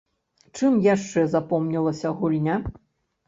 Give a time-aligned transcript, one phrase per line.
[0.59, 2.57] Чым яшчэ запомнілася гульня?